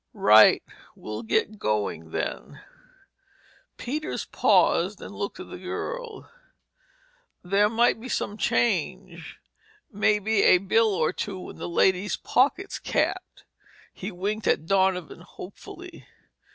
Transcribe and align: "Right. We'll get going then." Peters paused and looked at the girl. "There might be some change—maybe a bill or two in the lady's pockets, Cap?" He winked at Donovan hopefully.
"Right. 0.13 0.63
We'll 0.95 1.21
get 1.21 1.59
going 1.59 2.09
then." 2.09 2.59
Peters 3.77 4.25
paused 4.25 4.99
and 4.99 5.13
looked 5.13 5.39
at 5.39 5.51
the 5.51 5.59
girl. 5.59 6.27
"There 7.43 7.69
might 7.69 7.99
be 7.99 8.09
some 8.09 8.35
change—maybe 8.35 10.41
a 10.41 10.57
bill 10.57 10.89
or 10.95 11.13
two 11.13 11.47
in 11.51 11.57
the 11.57 11.69
lady's 11.69 12.17
pockets, 12.17 12.79
Cap?" 12.79 13.21
He 13.93 14.11
winked 14.11 14.47
at 14.47 14.65
Donovan 14.65 15.19
hopefully. 15.21 16.07